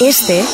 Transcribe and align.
Este 0.00 0.44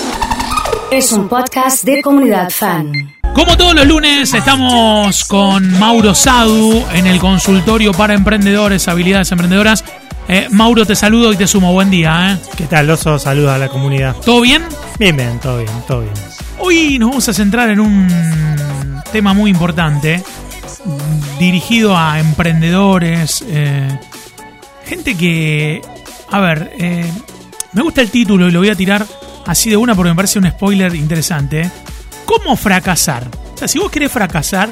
es 0.91 1.13
un 1.13 1.29
podcast 1.29 1.85
de 1.85 2.01
comunidad 2.01 2.49
fan. 2.49 3.15
Como 3.35 3.57
todos 3.59 3.75
los 3.75 3.87
lunes, 3.87 4.33
estamos 4.33 5.25
con 5.27 5.79
Mauro 5.79 6.15
Sadu 6.15 6.83
en 6.95 7.07
el 7.07 7.19
consultorio 7.19 7.93
para 7.93 8.15
emprendedores, 8.15 8.89
habilidades 8.89 9.31
emprendedoras. 9.33 9.85
Eh, 10.29 10.49
Mauro, 10.51 10.87
te 10.87 10.97
saludo 10.97 11.31
y 11.33 11.37
te 11.37 11.47
sumo. 11.47 11.75
Buen 11.75 11.91
día. 11.91 12.33
¿eh? 12.33 12.39
¿Qué 12.57 12.65
tal, 12.65 12.89
Oso? 12.89 13.19
Saluda 13.19 13.57
a 13.57 13.59
la 13.59 13.69
comunidad. 13.69 14.17
¿Todo 14.25 14.41
bien? 14.41 14.65
Bien, 14.99 15.15
bien, 15.15 15.39
todo 15.41 15.59
bien, 15.59 15.73
todo 15.87 16.01
bien. 16.01 16.15
Hoy 16.59 16.99
nos 16.99 17.11
vamos 17.11 17.29
a 17.29 17.35
centrar 17.35 17.69
en 17.69 17.81
un 17.81 19.03
tema 19.13 19.35
muy 19.35 19.51
importante 19.51 20.23
dirigido 21.39 21.97
a 21.99 22.19
emprendedores, 22.19 23.45
eh, 23.47 23.99
gente 24.87 25.15
que, 25.17 25.83
a 26.31 26.41
ver, 26.41 26.73
eh, 26.79 27.11
me 27.73 27.83
gusta 27.83 28.01
el 28.01 28.11
título 28.11 28.49
y 28.49 28.51
lo 28.51 28.61
voy 28.61 28.71
a 28.71 28.75
tirar 28.75 29.05
así 29.47 29.71
de 29.71 29.77
una 29.77 29.95
porque 29.95 30.11
me 30.11 30.17
parece 30.17 30.39
un 30.39 30.49
spoiler 30.49 30.95
interesante. 30.95 31.63
¿eh? 31.63 31.71
¿Cómo 32.25 32.57
fracasar? 32.57 33.29
O 33.55 33.59
sea, 33.59 33.69
si 33.69 33.79
vos 33.79 33.91
querés 33.91 34.11
fracasar, 34.11 34.71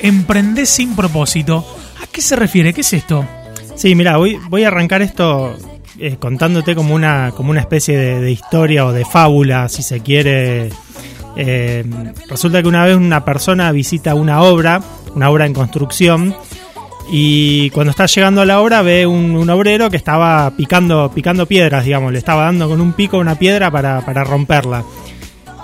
emprendés 0.00 0.68
sin 0.70 0.94
propósito. 0.96 1.64
¿A 2.02 2.06
qué 2.06 2.20
se 2.20 2.36
refiere? 2.36 2.72
¿Qué 2.72 2.80
es 2.80 2.92
esto? 2.92 3.26
Sí, 3.74 3.94
mira, 3.94 4.16
voy, 4.16 4.38
voy 4.48 4.64
a 4.64 4.68
arrancar 4.68 5.02
esto 5.02 5.56
eh, 5.98 6.16
contándote 6.18 6.74
como 6.74 6.94
una, 6.94 7.32
como 7.34 7.50
una 7.50 7.60
especie 7.60 7.96
de, 7.96 8.30
historia 8.30 8.84
o 8.84 8.92
de 8.92 9.04
fábula, 9.04 9.68
si 9.68 9.82
se 9.82 10.00
quiere. 10.00 10.70
Eh, 11.36 11.84
resulta 12.28 12.62
que 12.62 12.68
una 12.68 12.84
vez 12.84 12.96
una 12.96 13.24
persona 13.24 13.72
visita 13.72 14.14
una 14.14 14.42
obra, 14.42 14.82
una 15.14 15.30
obra 15.30 15.46
en 15.46 15.54
construcción, 15.54 16.34
y 17.10 17.70
cuando 17.70 17.90
está 17.92 18.06
llegando 18.06 18.40
a 18.42 18.46
la 18.46 18.60
obra 18.60 18.82
ve 18.82 19.06
un, 19.06 19.36
un 19.36 19.48
obrero 19.50 19.90
que 19.90 19.96
estaba 19.96 20.50
picando, 20.56 21.10
picando 21.14 21.46
piedras, 21.46 21.84
digamos, 21.84 22.12
le 22.12 22.18
estaba 22.18 22.44
dando 22.44 22.68
con 22.68 22.80
un 22.80 22.92
pico 22.94 23.18
una 23.18 23.36
piedra 23.38 23.70
para, 23.70 24.00
para 24.04 24.24
romperla. 24.24 24.82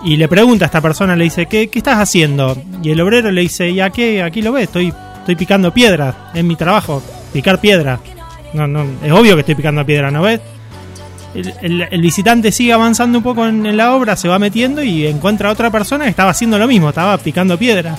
Y 0.05 0.17
le 0.17 0.29
pregunta 0.29 0.65
a 0.65 0.67
esta 0.67 0.81
persona, 0.81 1.15
le 1.17 1.25
dice, 1.25 1.47
¿qué, 1.47 1.69
qué 1.69 1.79
estás 1.79 1.99
haciendo? 1.99 2.57
Y 2.83 2.91
el 2.91 3.01
obrero 3.01 3.31
le 3.31 3.41
dice, 3.43 3.73
¿ya 3.73 3.91
qué? 3.91 4.23
Aquí 4.23 4.43
lo 4.43 4.53
ves, 4.53 4.65
estoy, 4.65 4.93
estoy 5.19 5.37
picando 5.37 5.73
piedras, 5.73 6.15
es 6.35 6.43
mi 6.45 6.57
trabajo, 6.57 7.03
picar 7.33 7.61
piedra. 7.61 8.01
No, 8.53 8.67
no, 8.67 8.85
es 9.03 9.13
obvio 9.13 9.35
que 9.35 9.41
estoy 9.41 9.55
picando 9.55 9.85
piedra, 9.87 10.11
¿no 10.11 10.23
ves? 10.23 10.41
El, 11.35 11.55
el- 11.63 11.89
el 11.91 12.01
visitante 12.03 12.53
sigue 12.53 12.73
avanzando 12.73 13.19
un 13.19 13.25
poco 13.25 13.47
en, 13.47 13.65
en 13.65 13.77
la 13.77 13.95
obra, 13.95 14.17
se 14.17 14.29
va 14.29 14.39
metiendo 14.39 14.83
y 14.83 15.07
encuentra 15.07 15.49
a 15.49 15.53
otra 15.53 15.71
persona 15.71 16.05
que 16.05 16.11
estaba 16.11 16.31
haciendo 16.31 16.59
lo 16.59 16.67
mismo, 16.69 16.89
estaba 16.91 17.17
picando 17.19 17.57
piedra. 17.59 17.97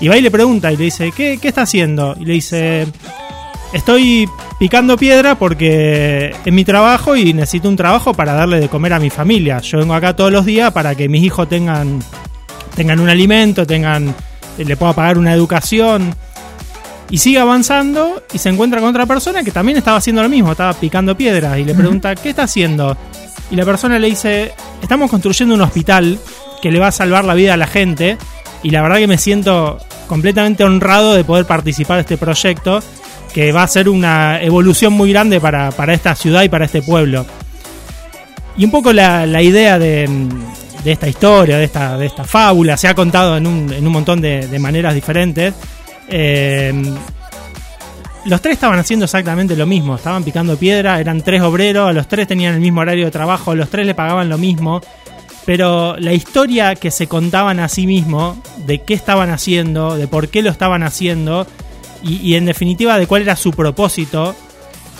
Y 0.00 0.08
va 0.08 0.16
y 0.16 0.22
le 0.22 0.30
pregunta 0.30 0.72
y 0.72 0.76
le 0.76 0.84
dice, 0.84 1.12
¿qué, 1.12 1.38
qué 1.40 1.48
está 1.48 1.62
haciendo? 1.62 2.16
Y 2.18 2.24
le 2.24 2.32
dice, 2.34 2.86
estoy 3.72 4.28
picando 4.58 4.96
piedra 4.96 5.34
porque 5.34 6.34
es 6.44 6.52
mi 6.52 6.64
trabajo 6.64 7.16
y 7.16 7.32
necesito 7.32 7.68
un 7.68 7.76
trabajo 7.76 8.14
para 8.14 8.32
darle 8.32 8.60
de 8.60 8.68
comer 8.68 8.92
a 8.92 9.00
mi 9.00 9.10
familia. 9.10 9.58
Yo 9.58 9.78
vengo 9.78 9.94
acá 9.94 10.14
todos 10.14 10.32
los 10.32 10.46
días 10.46 10.72
para 10.72 10.94
que 10.94 11.08
mis 11.08 11.22
hijos 11.22 11.48
tengan, 11.48 12.00
tengan 12.74 13.00
un 13.00 13.08
alimento, 13.08 13.66
tengan, 13.66 14.14
le 14.56 14.76
pueda 14.76 14.92
pagar 14.92 15.18
una 15.18 15.32
educación. 15.32 16.14
Y 17.10 17.18
sigue 17.18 17.38
avanzando 17.38 18.22
y 18.32 18.38
se 18.38 18.48
encuentra 18.48 18.80
con 18.80 18.88
otra 18.88 19.06
persona 19.06 19.42
que 19.42 19.50
también 19.50 19.76
estaba 19.76 19.98
haciendo 19.98 20.22
lo 20.22 20.28
mismo, 20.28 20.52
estaba 20.52 20.72
picando 20.72 21.16
piedras 21.16 21.58
y 21.58 21.64
le 21.64 21.74
pregunta, 21.74 22.14
¿qué 22.14 22.30
está 22.30 22.44
haciendo? 22.44 22.96
Y 23.50 23.56
la 23.56 23.64
persona 23.64 23.98
le 23.98 24.08
dice, 24.08 24.52
estamos 24.82 25.10
construyendo 25.10 25.54
un 25.54 25.60
hospital 25.60 26.18
que 26.62 26.70
le 26.70 26.78
va 26.78 26.88
a 26.88 26.92
salvar 26.92 27.24
la 27.24 27.34
vida 27.34 27.54
a 27.54 27.56
la 27.56 27.66
gente 27.66 28.16
y 28.64 28.70
la 28.70 28.82
verdad 28.82 28.96
que 28.96 29.06
me 29.06 29.18
siento 29.18 29.78
completamente 30.08 30.64
honrado 30.64 31.14
de 31.14 31.22
poder 31.22 31.46
participar 31.46 31.98
de 31.98 32.00
este 32.00 32.16
proyecto 32.16 32.82
que 33.32 33.52
va 33.52 33.62
a 33.62 33.68
ser 33.68 33.88
una 33.88 34.42
evolución 34.42 34.92
muy 34.92 35.12
grande 35.12 35.40
para, 35.40 35.70
para 35.70 35.92
esta 35.94 36.14
ciudad 36.16 36.42
y 36.42 36.48
para 36.48 36.64
este 36.64 36.82
pueblo. 36.82 37.26
Y 38.56 38.64
un 38.64 38.70
poco 38.70 38.92
la, 38.92 39.26
la 39.26 39.42
idea 39.42 39.78
de, 39.78 40.08
de 40.84 40.92
esta 40.92 41.08
historia, 41.08 41.58
de 41.58 41.64
esta, 41.64 41.96
de 41.98 42.06
esta 42.06 42.24
fábula, 42.24 42.76
se 42.76 42.88
ha 42.88 42.94
contado 42.94 43.36
en 43.36 43.46
un, 43.46 43.72
en 43.72 43.86
un 43.86 43.92
montón 43.92 44.20
de, 44.20 44.58
maneras 44.58 44.94
diferentes. 44.94 45.54
Eh, 46.08 46.72
los 48.26 48.40
tres 48.40 48.54
estaban 48.54 48.78
haciendo 48.78 49.04
exactamente 49.04 49.56
lo 49.56 49.66
mismo, 49.66 49.96
estaban 49.96 50.22
picando 50.22 50.56
piedra, 50.56 51.00
eran 51.00 51.20
tres 51.22 51.42
obreros, 51.42 51.94
los 51.94 52.06
tres 52.06 52.26
tenían 52.26 52.54
el 52.54 52.60
mismo 52.60 52.80
horario 52.80 53.06
de 53.06 53.10
trabajo, 53.10 53.54
los 53.54 53.68
tres 53.68 53.86
le 53.86 53.94
pagaban 53.94 54.28
lo 54.28 54.38
mismo, 54.38 54.80
pero 55.44 55.96
la 55.98 56.12
historia 56.12 56.74
que 56.74 56.90
se 56.90 57.06
contaban 57.06 57.60
a 57.60 57.68
sí 57.68 57.86
mismos, 57.86 58.36
de 58.66 58.82
qué 58.82 58.94
estaban 58.94 59.30
haciendo, 59.30 59.96
de 59.96 60.08
por 60.08 60.28
qué 60.28 60.42
lo 60.42 60.50
estaban 60.50 60.82
haciendo, 60.82 61.46
y, 62.02 62.16
y 62.16 62.34
en 62.36 62.46
definitiva 62.46 62.98
de 62.98 63.06
cuál 63.06 63.22
era 63.22 63.36
su 63.36 63.52
propósito, 63.52 64.34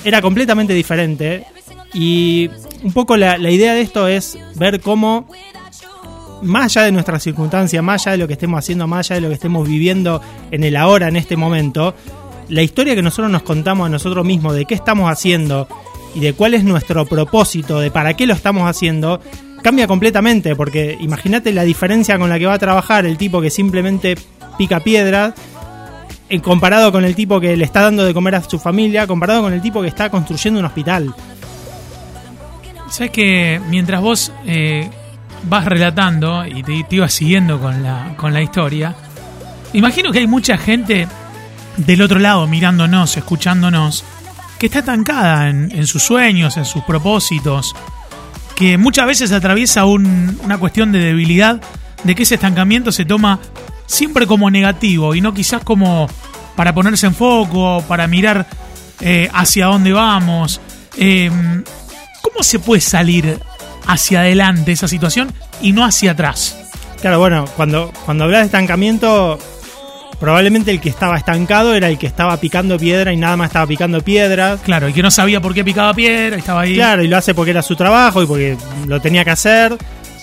era 0.04 0.20
completamente 0.20 0.74
diferente. 0.74 1.46
Y 1.92 2.50
un 2.82 2.92
poco 2.92 3.16
la, 3.16 3.38
la 3.38 3.50
idea 3.50 3.74
de 3.74 3.80
esto 3.80 4.08
es 4.08 4.38
ver 4.56 4.80
cómo 4.80 5.26
más 6.42 6.76
allá 6.76 6.86
de 6.86 6.92
nuestras 6.92 7.22
circunstancias, 7.22 7.82
más 7.82 8.06
allá 8.06 8.12
de 8.12 8.18
lo 8.18 8.26
que 8.26 8.34
estemos 8.34 8.58
haciendo, 8.58 8.86
más 8.86 9.10
allá 9.10 9.16
de 9.16 9.20
lo 9.22 9.28
que 9.28 9.34
estemos 9.34 9.66
viviendo 9.66 10.20
en 10.50 10.64
el 10.64 10.76
ahora, 10.76 11.08
en 11.08 11.16
este 11.16 11.36
momento, 11.36 11.94
la 12.48 12.62
historia 12.62 12.94
que 12.94 13.02
nosotros 13.02 13.30
nos 13.30 13.42
contamos 13.42 13.86
a 13.86 13.88
nosotros 13.88 14.24
mismos 14.24 14.54
de 14.54 14.66
qué 14.66 14.74
estamos 14.74 15.10
haciendo 15.10 15.66
y 16.14 16.20
de 16.20 16.34
cuál 16.34 16.54
es 16.54 16.64
nuestro 16.64 17.06
propósito, 17.06 17.80
de 17.80 17.90
para 17.90 18.14
qué 18.14 18.26
lo 18.26 18.34
estamos 18.34 18.68
haciendo, 18.68 19.20
cambia 19.64 19.86
completamente, 19.86 20.54
porque 20.54 20.94
imagínate 21.00 21.50
la 21.50 21.62
diferencia 21.62 22.18
con 22.18 22.28
la 22.28 22.38
que 22.38 22.44
va 22.44 22.52
a 22.52 22.58
trabajar 22.58 23.06
el 23.06 23.16
tipo 23.16 23.40
que 23.40 23.48
simplemente 23.48 24.14
pica 24.58 24.80
piedras, 24.80 25.32
en 26.28 26.42
comparado 26.42 26.92
con 26.92 27.02
el 27.02 27.14
tipo 27.14 27.40
que 27.40 27.56
le 27.56 27.64
está 27.64 27.80
dando 27.80 28.04
de 28.04 28.12
comer 28.12 28.34
a 28.34 28.42
su 28.42 28.58
familia, 28.58 29.06
comparado 29.06 29.40
con 29.40 29.54
el 29.54 29.62
tipo 29.62 29.80
que 29.80 29.88
está 29.88 30.10
construyendo 30.10 30.60
un 30.60 30.66
hospital. 30.66 31.14
Sabes 32.90 33.10
que 33.10 33.58
mientras 33.70 34.02
vos 34.02 34.32
eh, 34.44 34.90
vas 35.44 35.64
relatando 35.64 36.44
y 36.46 36.62
te, 36.62 36.84
te 36.84 36.96
ibas 36.96 37.14
siguiendo 37.14 37.58
con 37.58 37.82
la, 37.82 38.12
con 38.18 38.34
la 38.34 38.42
historia, 38.42 38.94
imagino 39.72 40.12
que 40.12 40.18
hay 40.18 40.26
mucha 40.26 40.58
gente 40.58 41.08
del 41.78 42.02
otro 42.02 42.18
lado 42.18 42.46
mirándonos, 42.46 43.16
escuchándonos, 43.16 44.04
que 44.58 44.66
está 44.66 44.80
estancada 44.80 45.48
en, 45.48 45.70
en 45.74 45.86
sus 45.86 46.02
sueños, 46.02 46.58
en 46.58 46.66
sus 46.66 46.84
propósitos, 46.84 47.74
que 48.56 48.78
muchas 48.78 49.06
veces 49.06 49.32
atraviesa 49.32 49.84
un- 49.84 50.38
una 50.44 50.58
cuestión 50.58 50.92
de 50.92 50.98
debilidad, 51.00 51.60
de 52.04 52.14
que 52.14 52.22
ese 52.24 52.34
estancamiento 52.36 52.92
se 52.92 53.04
toma 53.04 53.40
siempre 53.86 54.26
como 54.26 54.50
negativo 54.50 55.14
y 55.14 55.20
no 55.20 55.34
quizás 55.34 55.62
como 55.64 56.08
para 56.56 56.74
ponerse 56.74 57.06
en 57.06 57.14
foco, 57.14 57.82
para 57.88 58.06
mirar 58.06 58.46
eh, 59.00 59.28
hacia 59.32 59.66
dónde 59.66 59.92
vamos. 59.92 60.60
Eh, 60.96 61.30
¿Cómo 62.22 62.42
se 62.44 62.58
puede 62.60 62.80
salir 62.80 63.38
hacia 63.86 64.20
adelante 64.20 64.66
de 64.66 64.72
esa 64.72 64.86
situación 64.88 65.32
y 65.60 65.72
no 65.72 65.84
hacia 65.84 66.12
atrás? 66.12 66.56
Claro, 67.00 67.18
bueno, 67.18 67.44
cuando, 67.56 67.92
cuando 68.04 68.24
hablas 68.24 68.40
de 68.42 68.46
estancamiento, 68.46 69.38
probablemente 70.18 70.70
el 70.70 70.80
que 70.80 70.88
estaba 70.88 71.16
estancado 71.16 71.74
era 71.74 71.88
el 71.88 71.98
que 71.98 72.06
estaba 72.06 72.36
picando 72.38 72.78
piedra 72.78 73.12
y 73.12 73.16
nada 73.16 73.36
más 73.36 73.48
estaba 73.48 73.66
picando 73.66 74.00
piedras. 74.00 74.60
Claro, 74.62 74.88
y 74.88 74.92
que 74.92 75.02
no 75.02 75.10
sabía 75.10 75.40
por 75.40 75.54
qué 75.54 75.64
picaba 75.64 75.92
piedra, 75.94 76.36
estaba 76.36 76.62
ahí. 76.62 76.74
Claro, 76.74 77.02
y 77.02 77.08
lo 77.08 77.16
hace 77.16 77.34
porque 77.34 77.50
era 77.50 77.62
su 77.62 77.76
trabajo 77.76 78.22
y 78.22 78.26
porque 78.26 78.56
lo 78.86 79.00
tenía 79.00 79.24
que 79.24 79.30
hacer. 79.30 79.76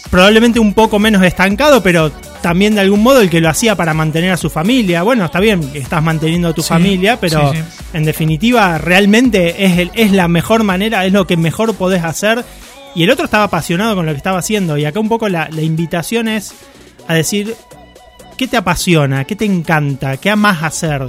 Probablemente 0.10 0.60
un 0.60 0.74
poco 0.74 1.00
menos 1.00 1.24
estancado, 1.24 1.82
pero 1.82 2.12
también 2.42 2.76
de 2.76 2.82
algún 2.82 3.02
modo 3.02 3.22
el 3.22 3.30
que 3.30 3.40
lo 3.40 3.50
hacía 3.50 3.76
para 3.76 3.94
mantener 3.94 4.32
a 4.32 4.38
su 4.38 4.50
familia. 4.50 5.04
Bueno, 5.04 5.24
está 5.26 5.40
bien 5.40 5.62
estás 5.74 6.04
manteniendo 6.04 6.50
a 6.50 6.54
tu 6.54 6.62
Sí, 6.64 6.68
familia, 6.70 7.18
pero 7.20 7.52
sí, 7.54 7.58
sí. 7.60 7.64
en 7.94 8.04
definitiva 8.04 8.78
realmente 8.78 9.64
es, 9.66 9.78
el- 9.78 9.92
es 9.94 10.12
la 10.12 10.28
mejor 10.28 10.64
manera, 10.64 11.06
es 11.06 11.14
lo 11.14 11.26
que 11.28 11.38
mejor 11.38 11.74
podés 11.76 12.04
hacer. 12.04 12.44
Y 12.94 13.04
el 13.04 13.10
otro 13.12 13.24
estaba 13.24 13.46
apasionado 13.46 13.96
con 13.96 14.06
lo 14.06 14.12
que 14.12 14.18
estaba 14.18 14.40
haciendo. 14.40 14.78
Y 14.78 14.84
acá 14.84 15.00
un 15.00 15.08
poco 15.08 15.30
la, 15.30 15.48
la 15.50 15.62
invitación 15.62 16.28
es 16.28 16.54
a 17.08 17.14
decir, 17.14 17.56
¿qué 18.42 18.48
te 18.48 18.58
apasiona? 18.58 19.24
¿Qué 19.26 19.36
te 19.36 19.46
encanta? 19.46 20.18
¿Qué 20.18 20.32
amas 20.32 20.64
hacer? 20.64 21.08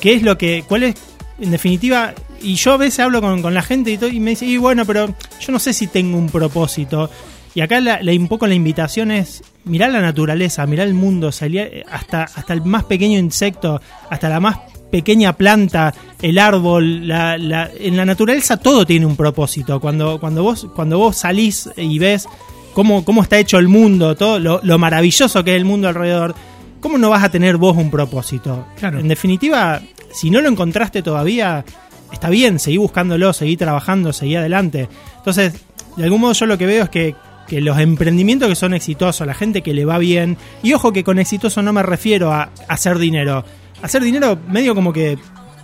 ¿Qué 0.00 0.14
es 0.14 0.22
lo 0.24 0.36
que, 0.36 0.64
cuál 0.66 0.82
es, 0.82 0.96
en 1.40 1.52
definitiva, 1.52 2.12
y 2.42 2.56
yo 2.56 2.72
a 2.72 2.76
veces 2.76 2.98
hablo 2.98 3.20
con, 3.20 3.40
con 3.40 3.54
la 3.54 3.62
gente 3.62 3.92
y, 3.92 3.98
todo, 3.98 4.10
y 4.10 4.18
me 4.18 4.30
dice, 4.30 4.46
y 4.46 4.56
bueno, 4.56 4.84
pero 4.84 5.06
yo 5.40 5.52
no 5.52 5.60
sé 5.60 5.72
si 5.74 5.86
tengo 5.86 6.18
un 6.18 6.28
propósito. 6.28 7.08
Y 7.54 7.60
acá 7.60 7.80
la, 7.80 8.02
la- 8.02 8.10
un 8.10 8.26
poco 8.26 8.48
la 8.48 8.54
invitación 8.56 9.12
es 9.12 9.44
mirar 9.64 9.92
la 9.92 10.00
naturaleza, 10.00 10.66
mirar 10.66 10.88
el 10.88 10.94
mundo, 10.94 11.30
salir 11.30 11.84
hasta, 11.88 12.24
hasta 12.24 12.52
el 12.52 12.62
más 12.64 12.82
pequeño 12.82 13.16
insecto, 13.16 13.80
hasta 14.10 14.28
la 14.28 14.40
más 14.40 14.58
pequeña 14.90 15.34
planta, 15.34 15.94
el 16.20 16.36
árbol, 16.36 17.06
la, 17.06 17.38
la- 17.38 17.70
en 17.78 17.96
la 17.96 18.04
naturaleza 18.04 18.56
todo 18.56 18.84
tiene 18.84 19.06
un 19.06 19.14
propósito. 19.14 19.78
Cuando, 19.78 20.18
cuando, 20.18 20.42
vos, 20.42 20.66
cuando 20.74 20.98
vos 20.98 21.16
salís 21.16 21.70
y 21.76 22.00
ves 22.00 22.26
cómo, 22.74 23.04
cómo 23.04 23.22
está 23.22 23.38
hecho 23.38 23.58
el 23.58 23.68
mundo, 23.68 24.16
todo 24.16 24.40
lo, 24.40 24.58
lo 24.64 24.78
maravilloso 24.80 25.44
que 25.44 25.52
es 25.52 25.56
el 25.58 25.64
mundo 25.64 25.86
alrededor, 25.86 26.34
¿cómo 26.82 26.98
no 26.98 27.08
vas 27.08 27.24
a 27.24 27.30
tener 27.30 27.56
vos 27.56 27.76
un 27.78 27.90
propósito? 27.90 28.66
Claro. 28.76 28.98
En 28.98 29.08
definitiva, 29.08 29.80
si 30.12 30.28
no 30.28 30.42
lo 30.42 30.50
encontraste 30.50 31.02
todavía, 31.02 31.64
está 32.12 32.28
bien, 32.28 32.58
seguí 32.58 32.76
buscándolo, 32.76 33.32
seguí 33.32 33.56
trabajando, 33.56 34.12
seguí 34.12 34.36
adelante. 34.36 34.88
Entonces, 35.16 35.54
de 35.96 36.04
algún 36.04 36.20
modo 36.20 36.34
yo 36.34 36.44
lo 36.44 36.58
que 36.58 36.66
veo 36.66 36.84
es 36.84 36.90
que, 36.90 37.14
que 37.48 37.62
los 37.62 37.78
emprendimientos 37.78 38.48
que 38.48 38.56
son 38.56 38.74
exitosos, 38.74 39.26
la 39.26 39.34
gente 39.34 39.62
que 39.62 39.72
le 39.72 39.86
va 39.86 39.96
bien, 39.96 40.36
y 40.62 40.74
ojo 40.74 40.92
que 40.92 41.04
con 41.04 41.18
exitoso 41.18 41.62
no 41.62 41.72
me 41.72 41.82
refiero 41.82 42.32
a 42.32 42.50
hacer 42.68 42.98
dinero. 42.98 43.44
Hacer 43.80 44.02
dinero 44.02 44.38
medio 44.48 44.74
como 44.74 44.92
que 44.92 45.16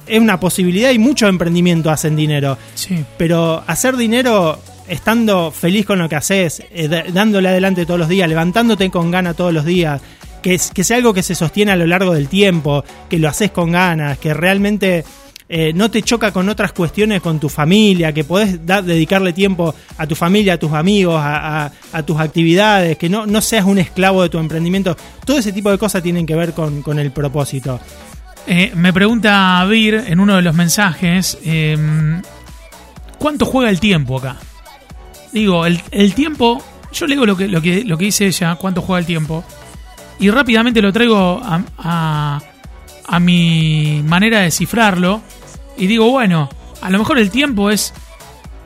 es 0.06 0.20
una 0.20 0.40
posibilidad 0.40 0.90
y 0.90 0.98
muchos 0.98 1.28
emprendimientos 1.28 1.92
hacen 1.92 2.16
dinero. 2.16 2.56
Sí. 2.74 3.04
Pero 3.18 3.62
hacer 3.66 3.96
dinero 3.96 4.58
estando 4.88 5.50
feliz 5.50 5.84
con 5.84 5.98
lo 5.98 6.08
que 6.08 6.16
haces, 6.16 6.62
eh, 6.70 6.88
dándole 7.12 7.48
adelante 7.48 7.84
todos 7.84 8.00
los 8.00 8.08
días, 8.08 8.28
levantándote 8.28 8.88
con 8.90 9.10
gana 9.10 9.34
todos 9.34 9.52
los 9.52 9.64
días, 9.64 10.00
que, 10.42 10.54
es, 10.54 10.70
que 10.70 10.84
sea 10.84 10.96
algo 10.96 11.14
que 11.14 11.22
se 11.22 11.34
sostiene 11.34 11.72
a 11.72 11.76
lo 11.76 11.86
largo 11.86 12.14
del 12.14 12.28
tiempo, 12.28 12.84
que 13.08 13.18
lo 13.18 13.28
haces 13.28 13.50
con 13.50 13.72
ganas, 13.72 14.18
que 14.18 14.34
realmente 14.34 15.04
eh, 15.50 15.72
no 15.74 15.90
te 15.90 16.02
choca 16.02 16.30
con 16.30 16.46
otras 16.50 16.72
cuestiones 16.72 17.22
con 17.22 17.40
tu 17.40 17.48
familia, 17.48 18.12
que 18.12 18.22
podés 18.22 18.66
dedicarle 18.66 19.32
tiempo 19.32 19.74
a 19.96 20.06
tu 20.06 20.14
familia, 20.14 20.54
a 20.54 20.58
tus 20.58 20.72
amigos, 20.72 21.18
a, 21.18 21.70
tus 22.04 22.20
actividades, 22.20 22.98
que 22.98 23.08
no, 23.08 23.26
no, 23.26 23.40
seas 23.40 23.64
un 23.64 23.78
esclavo 23.78 24.22
de 24.22 24.28
tu 24.28 24.38
emprendimiento. 24.38 24.94
Todo 25.24 25.38
ese 25.38 25.52
tipo 25.52 25.70
de 25.70 25.78
cosas 25.78 26.02
tienen 26.02 26.26
que 26.26 26.34
ver 26.34 26.52
con, 26.52 26.98
el 26.98 27.10
propósito. 27.12 27.80
Eh, 28.46 28.72
me 28.74 28.92
pregunta 28.92 29.64
Vir 29.66 30.04
en 30.06 30.20
uno 30.20 30.36
de 30.36 30.42
los 30.42 30.54
mensajes, 30.54 31.38
em, 31.42 32.20
¿cuánto 33.18 33.46
juega 33.46 33.70
el 33.70 33.80
tiempo 33.80 34.18
acá? 34.18 34.36
Digo, 35.32 35.64
el, 35.64 36.14
tiempo, 36.14 36.62
yo 36.92 37.06
le 37.06 37.14
digo 37.14 37.26
lo 37.26 37.36
que, 37.36 37.48
lo, 37.48 37.62
que, 37.62 37.84
lo 37.84 37.96
que 37.96 38.06
dice 38.06 38.26
ella, 38.26 38.56
cuánto 38.56 38.82
juega 38.82 39.00
el 39.00 39.06
tiempo, 39.06 39.44
y 40.18 40.30
rápidamente 40.30 40.82
lo 40.82 40.92
traigo 40.92 41.40
a, 41.42 42.40
a 43.06 43.20
mi 43.20 44.02
manera 44.04 44.38
de 44.38 44.44
descifrarlo 44.44 45.22
y 45.76 45.86
digo, 45.86 46.10
bueno, 46.10 46.48
a 46.82 46.90
lo 46.90 46.98
mejor 46.98 47.18
el 47.18 47.30
tiempo 47.30 47.70
es 47.70 47.92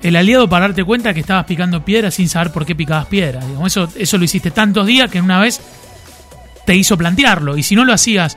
el 0.02 0.16
aliado 0.16 0.48
para 0.48 0.66
darte 0.66 0.84
cuenta 0.84 1.14
que 1.14 1.20
estabas 1.20 1.44
picando 1.44 1.84
piedra 1.84 2.10
sin 2.10 2.28
saber 2.28 2.52
por 2.52 2.66
qué 2.66 2.74
picabas 2.74 3.06
piedra. 3.06 3.40
eso, 3.64 3.88
eso 3.96 4.18
lo 4.18 4.24
hiciste 4.24 4.50
tantos 4.50 4.86
días 4.86 5.10
que 5.10 5.20
una 5.20 5.40
vez 5.40 5.60
te 6.66 6.74
hizo 6.74 6.96
plantearlo. 6.96 7.56
Y 7.56 7.62
si 7.62 7.76
no 7.76 7.84
lo 7.84 7.92
hacías 7.92 8.36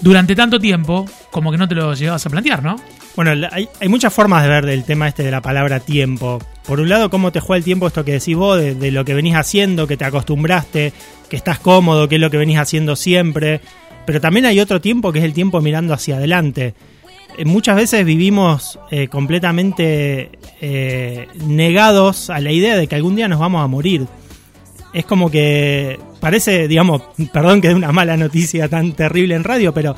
durante 0.00 0.34
tanto 0.34 0.60
tiempo, 0.60 1.06
como 1.30 1.50
que 1.50 1.58
no 1.58 1.66
te 1.68 1.74
lo 1.74 1.94
llevabas 1.94 2.26
a 2.26 2.30
plantear, 2.30 2.62
¿no? 2.62 2.76
Bueno, 3.14 3.48
hay, 3.50 3.88
muchas 3.88 4.12
formas 4.12 4.42
de 4.42 4.50
ver 4.50 4.66
del 4.66 4.84
tema 4.84 5.08
este 5.08 5.22
de 5.22 5.30
la 5.30 5.40
palabra 5.40 5.80
tiempo. 5.80 6.38
Por 6.66 6.80
un 6.80 6.88
lado, 6.88 7.10
cómo 7.10 7.30
te 7.30 7.40
juega 7.40 7.58
el 7.58 7.64
tiempo 7.64 7.86
esto 7.86 8.04
que 8.04 8.12
decís 8.12 8.36
vos, 8.36 8.58
de, 8.58 8.74
de 8.74 8.90
lo 8.90 9.04
que 9.04 9.14
venís 9.14 9.36
haciendo, 9.36 9.86
que 9.86 9.96
te 9.96 10.04
acostumbraste, 10.04 10.92
que 11.28 11.36
estás 11.36 11.60
cómodo, 11.60 12.08
que 12.08 12.16
es 12.16 12.20
lo 12.20 12.30
que 12.30 12.38
venís 12.38 12.58
haciendo 12.58 12.96
siempre. 12.96 13.60
Pero 14.04 14.20
también 14.20 14.46
hay 14.46 14.60
otro 14.60 14.80
tiempo 14.80 15.12
que 15.12 15.18
es 15.18 15.24
el 15.24 15.32
tiempo 15.32 15.60
mirando 15.60 15.94
hacia 15.94 16.16
adelante. 16.16 16.74
Eh, 17.36 17.44
muchas 17.44 17.76
veces 17.76 18.04
vivimos 18.04 18.78
eh, 18.90 19.08
completamente 19.08 20.30
eh, 20.60 21.28
negados 21.46 22.30
a 22.30 22.40
la 22.40 22.52
idea 22.52 22.76
de 22.76 22.86
que 22.86 22.94
algún 22.94 23.16
día 23.16 23.28
nos 23.28 23.40
vamos 23.40 23.62
a 23.62 23.66
morir. 23.66 24.06
Es 24.96 25.04
como 25.04 25.30
que 25.30 26.00
parece, 26.20 26.68
digamos, 26.68 27.02
perdón 27.30 27.60
que 27.60 27.68
dé 27.68 27.74
una 27.74 27.92
mala 27.92 28.16
noticia 28.16 28.66
tan 28.66 28.92
terrible 28.92 29.34
en 29.34 29.44
radio, 29.44 29.74
pero 29.74 29.94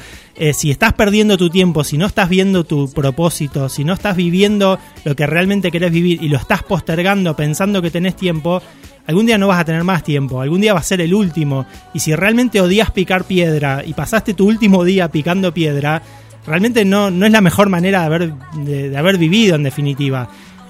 si 0.52 0.72
estás 0.72 0.92
perdiendo 0.92 1.38
tu 1.38 1.50
tiempo, 1.50 1.84
si 1.84 1.96
no 1.96 2.06
estás 2.06 2.28
viendo 2.28 2.64
tu 2.64 2.90
propósito, 2.92 3.68
si 3.68 3.84
no 3.84 3.92
estás 3.92 4.16
viviendo 4.16 4.76
lo 5.04 5.14
que 5.14 5.24
realmente 5.24 5.70
querés 5.70 5.92
vivir 5.92 6.20
y 6.20 6.28
lo 6.28 6.36
estás 6.36 6.64
postergando 6.64 7.36
pensando 7.36 7.80
que 7.80 7.92
tenés 7.92 8.16
tiempo, 8.16 8.60
algún 9.06 9.24
día 9.26 9.38
no 9.38 9.48
vas 9.48 9.60
a 9.60 9.64
tener 9.64 9.84
más 9.84 10.02
tiempo, 10.02 10.40
algún 10.40 10.60
día 10.60 10.74
va 10.74 10.80
a 10.80 10.82
ser 10.82 11.00
el 11.00 11.14
último. 11.14 11.64
Y 11.94 12.00
si 12.00 12.14
realmente 12.14 12.60
odias 12.60 12.90
picar 12.90 13.22
piedra 13.22 13.82
y 13.86 13.94
pasaste 13.94 14.34
tu 14.34 14.48
último 14.48 14.82
día 14.82 15.12
picando 15.12 15.54
piedra, 15.54 16.02
realmente 16.46 16.84
no, 16.84 17.10
no 17.10 17.24
es 17.24 17.32
la 17.32 17.40
mejor 17.40 17.68
manera 17.68 18.00
de 18.00 18.06
haber, 18.06 18.34
de, 18.64 18.96
haber 18.96 19.16
vivido 19.16 19.54
en 19.54 19.62
definitiva. 19.62 20.28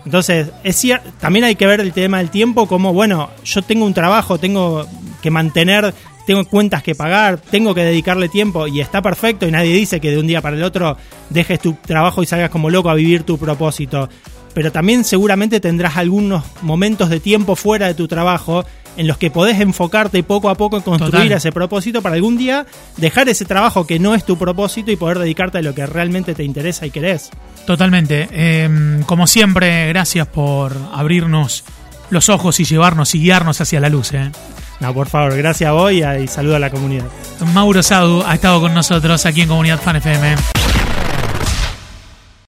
Entonces, 0.08 0.48
es 0.64 0.76
cierto, 0.76 1.10
también 1.20 1.44
hay 1.44 1.54
que 1.54 1.66
ver 1.66 1.80
el 1.80 1.92
tema 1.92 2.16
del 2.16 2.30
tiempo 2.30 2.66
como, 2.66 2.94
bueno, 2.94 3.28
yo 3.44 3.60
tengo 3.60 3.84
un 3.84 3.92
trabajo, 3.92 4.38
tengo 4.38 4.86
que 5.20 5.30
mantener, 5.30 5.92
tengo 6.26 6.46
cuentas 6.46 6.82
que 6.82 6.94
pagar, 6.94 7.38
tengo 7.38 7.74
que 7.74 7.82
dedicarle 7.82 8.30
tiempo 8.30 8.66
y 8.66 8.80
está 8.80 9.02
perfecto 9.02 9.46
y 9.46 9.50
nadie 9.50 9.74
dice 9.74 10.00
que 10.00 10.10
de 10.10 10.18
un 10.18 10.26
día 10.26 10.40
para 10.40 10.56
el 10.56 10.62
otro 10.62 10.96
dejes 11.28 11.60
tu 11.60 11.74
trabajo 11.74 12.22
y 12.22 12.26
salgas 12.26 12.48
como 12.48 12.70
loco 12.70 12.88
a 12.88 12.94
vivir 12.94 13.24
tu 13.24 13.36
propósito. 13.36 14.08
Pero 14.54 14.72
también 14.72 15.04
seguramente 15.04 15.60
tendrás 15.60 15.98
algunos 15.98 16.42
momentos 16.62 17.10
de 17.10 17.20
tiempo 17.20 17.54
fuera 17.54 17.86
de 17.86 17.92
tu 17.92 18.08
trabajo 18.08 18.64
en 18.98 19.06
los 19.06 19.16
que 19.16 19.30
podés 19.30 19.60
enfocarte 19.60 20.22
poco 20.24 20.50
a 20.50 20.56
poco 20.56 20.76
en 20.76 20.82
construir 20.82 21.32
ese 21.32 21.52
propósito 21.52 22.02
para 22.02 22.16
algún 22.16 22.36
día 22.36 22.66
dejar 22.96 23.28
ese 23.28 23.44
trabajo 23.44 23.86
que 23.86 23.98
no 23.98 24.14
es 24.14 24.24
tu 24.24 24.36
propósito 24.36 24.90
y 24.90 24.96
poder 24.96 25.20
dedicarte 25.20 25.58
a 25.58 25.62
lo 25.62 25.72
que 25.72 25.86
realmente 25.86 26.34
te 26.34 26.42
interesa 26.42 26.84
y 26.84 26.90
querés. 26.90 27.30
Totalmente. 27.64 28.28
Em, 28.32 29.02
como 29.04 29.26
siempre, 29.26 29.88
gracias 29.88 30.26
por 30.26 30.76
abrirnos 30.92 31.64
los 32.10 32.28
ojos 32.28 32.58
y 32.58 32.64
llevarnos 32.64 33.14
y 33.14 33.20
guiarnos 33.20 33.60
hacia 33.60 33.78
la 33.78 33.88
luz. 33.88 34.12
¿eh? 34.14 34.32
No, 34.80 34.92
por 34.92 35.08
favor, 35.08 35.36
gracias 35.36 35.68
a 35.68 35.72
vos 35.72 35.92
y, 35.92 36.02
y 36.02 36.26
saludo 36.26 36.56
a 36.56 36.58
la 36.58 36.70
comunidad. 36.70 37.06
Mauro 37.54 37.82
Sadu 37.84 38.24
ha 38.26 38.34
estado 38.34 38.60
con 38.60 38.74
nosotros 38.74 39.24
aquí 39.26 39.42
en 39.42 39.48
Comunidad 39.48 39.80
Fan 39.80 39.96
FM. 39.96 40.34